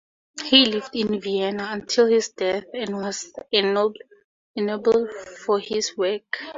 [0.45, 6.41] He lived in Vienna until his death, and was ennobled for his work.